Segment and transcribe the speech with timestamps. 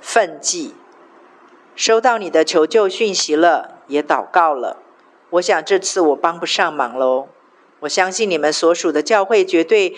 [0.00, 0.74] 愤悸。
[1.76, 4.78] 收到你的求救讯息了，也祷告了。
[5.30, 7.28] 我想这次我帮不上忙喽。
[7.80, 9.96] 我相信你们所属的教会绝对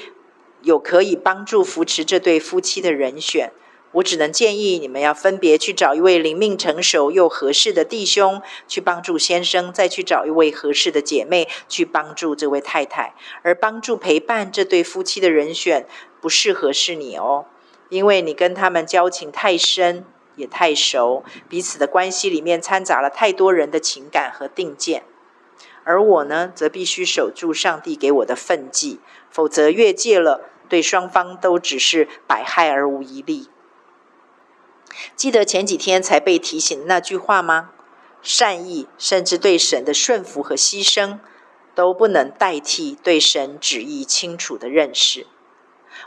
[0.62, 3.52] 有可以帮助扶持这对夫妻的人选。
[3.92, 13.14] 我只能建议你们要分别去找一位灵命成熟又合适的弟兄去帮助先生，再去找一位合适的姐妹去帮助这位太太。
[13.42, 15.86] 而帮助陪伴这对夫妻的人选
[16.20, 17.46] 不适合是你哦，
[17.88, 20.04] 因为你跟他们交情太深。
[20.36, 25.02] 也太熟，彼此的关系里面掺杂了太多人的情感和定见，
[25.82, 29.00] 而我呢，则必须守住上帝给我的分际，
[29.30, 33.48] 否则越界了，对双方都只是百害而无一利。
[35.16, 37.70] 记得前几天才被提醒的那句话吗？
[38.20, 41.18] 善意，甚至对神的顺服和牺牲，
[41.74, 45.26] 都不能代替对神旨意清楚的认识。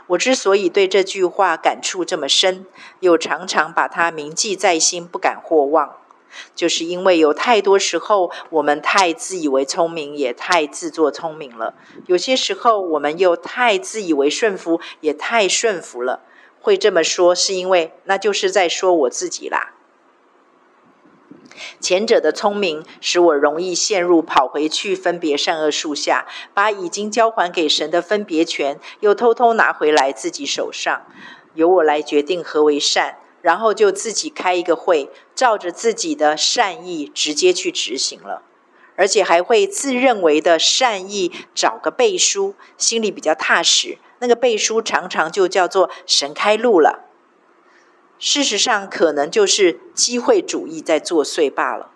[0.08, 2.66] 我之所以对这句话感触这么深，
[3.00, 5.96] 又常常把它铭记在心，不敢或忘，
[6.54, 11.74] 就是因为有太多时候我们太自以为聪明，也太自作聪明了；
[12.06, 16.20] 有些时候我们又太自以为顺服，也太顺服了。
[16.60, 19.72] 会这么说，是因为那就是在说我自己啦。
[21.80, 31.06] 前者的聪明使我容易陷入跑回去分别善恶树下，把已经交还给神的分别权又偷偷拿回来自己手上，
[31.54, 38.42] 由我来决定何为善，然后就自己开一个会，照着自己的善意直接去执行了，
[38.96, 43.98] 而且还会自认为的善意找个背书，心里比较踏实。
[44.18, 47.09] 那个背书常常就叫做神开路了。
[48.20, 51.90] 事实上，可能就是机会主义在作祟罢了。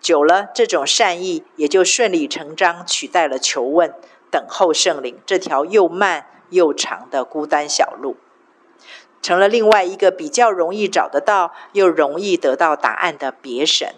[0.00, 3.92] 久了，这种善意也就顺理成章取代了求问、
[4.30, 8.16] 等候圣灵这条又慢又长的孤单小路，
[9.20, 13.96] 成了另外一个比较容易找得到又容易得到答案的别神。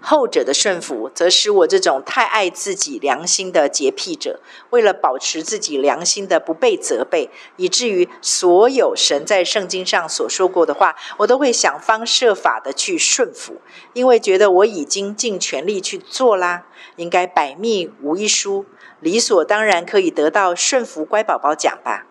[0.00, 13.60] 后者的顺服，则使我这种太爱自己良心的洁癖者，为了保持自己良心的不被责备，以至于所有神在圣经上所说过的话，我都会想方设法的去顺服，
[13.92, 16.66] 因为觉得我已经尽全力去做啦，
[16.96, 18.66] 应该百密无一疏，
[19.00, 22.06] 理所当然可以得到顺服乖宝宝奖吧？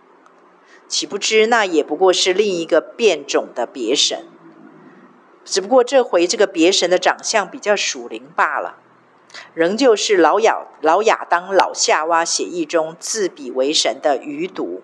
[0.88, 4.26] 岂不知那也不过是另一个变种的别神。
[5.48, 8.76] 只不过这回这个别神的长相比较属灵罢了，
[9.54, 14.84] 仍旧是老亚老亚当老夏娃写意中自比为神的余毒，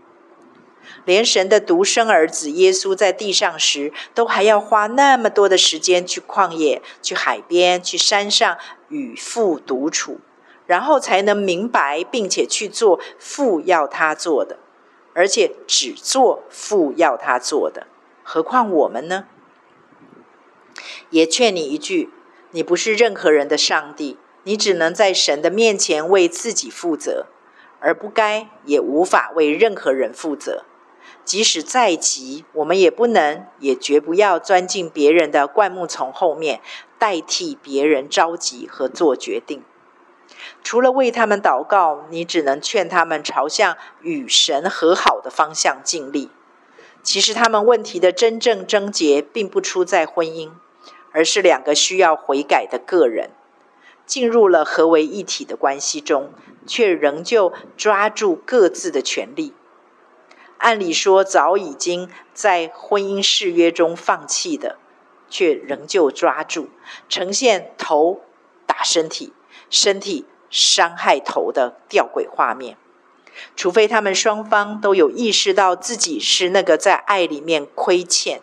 [1.03, 8.57] 连神的独生儿子耶稣在地上时，都还要花那么多的时间去旷野、去海边、去山上
[8.87, 10.21] 与父独处，
[10.65, 14.57] 然后才能明白并且去做父要他做的，
[15.13, 17.85] 而且只做父要他做的，
[18.23, 19.25] 何况我们呢？
[21.13, 22.09] 也劝你一句：
[22.49, 27.27] 你不是任何人的上帝，你只能在神的面前为自己负责，
[27.79, 30.63] 而不该也无法为任何人负责。
[31.23, 36.61] 即使再急，我们也不能，也绝不要钻进别人的灌木丛后面，
[36.97, 39.61] 代替别人着急和做决定。
[40.63, 46.31] 除了为他们祷告，你只能劝他们朝向与神和好的方向尽力。
[47.03, 50.49] 其实他们问题的真正症结，并不出在婚姻。
[51.13, 53.29] 而是两个需要悔改的个人，
[54.05, 56.33] 进入了合为一体的关系中，
[56.67, 59.53] 却仍旧抓住各自的权利。
[60.57, 64.77] 按理说早已经在婚姻誓约中放弃的，
[65.29, 66.69] 却仍旧抓住，
[67.07, 68.21] 呈现头
[68.65, 69.33] 打身体、
[69.69, 72.77] 身体伤害头的吊诡画面。
[73.55, 78.41] 除非他们双方都有意识到自己是那个在爱里面亏欠。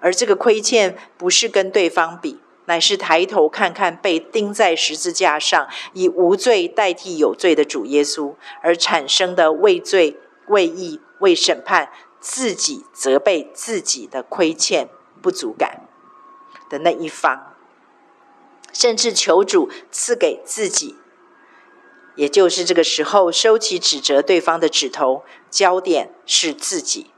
[0.00, 10.18] 而这个亏欠不是跟对方比，乃是抬头看看被钉在十字架上，以无罪代替有罪的主耶稣而产生的为罪、
[10.48, 11.90] 为义、为审判，
[12.20, 14.88] 自己责备自己的亏欠
[15.22, 15.88] 不足感
[16.68, 17.54] 的那一方，
[18.72, 20.96] 甚至求主赐给自己，
[22.16, 27.10] 也就是这个时候收起指责对方的指头，焦点是自己，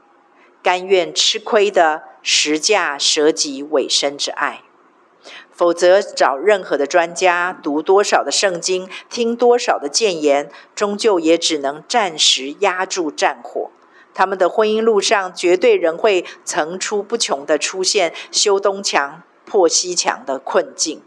[0.63, 2.08] 甘愿吃亏的。
[2.21, 4.63] 十价舍己委身之爱，
[5.51, 13.71] 否则找任何的专家读多少的圣经，听多少的谏言，终究也只能暂时压住战火。
[14.13, 21.01] 他们的婚姻路上，绝对仍会层出不穷的出现修东墙破西墙的困境，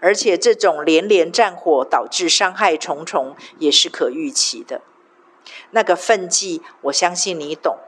[0.00, 4.82] 而且这种连连战火导致伤害重重，也是可预期的。
[5.70, 7.78] 那个愤悸，我相信你懂。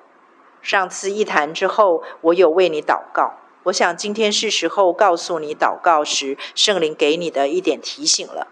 [0.66, 3.34] 上次一谈之后，我有为你祷告。
[3.62, 8.48] 我想今天是时候告诉你，祷告时圣灵给你的一点提醒了。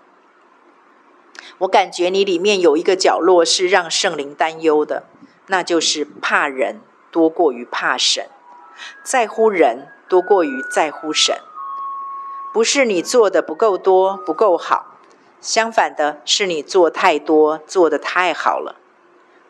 [1.58, 5.02] 我感觉你里面有一个角落是让圣灵担忧的，
[5.48, 6.80] 那就是怕人
[7.10, 8.28] 多过于怕神，
[9.02, 11.34] 在乎人多过于在乎神。
[12.52, 14.98] 不是你做的不够多，不够好，
[15.40, 18.76] 相反的是你做太多，做的太好了。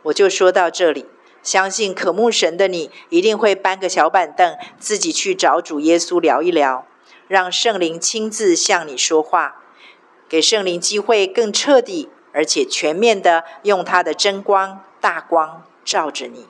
[0.05, 1.06] 我就说到这里，
[1.44, 6.87] 相信渴慕神的你一定会搬个小板凳，自己去找主耶稣聊一聊，
[7.29, 9.62] 让圣灵亲自向你说话。
[10.26, 16.46] 给圣灵机会，更彻底而且全面的用他的真光、大光照着你。